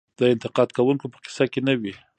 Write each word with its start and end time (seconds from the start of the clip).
د 0.19 0.21
انتقاد 0.33 0.69
کوونکو 0.77 1.05
په 1.13 1.17
قصه 1.23 1.45
کې 1.51 1.59
نه 1.67 1.73
وي. 1.81 1.93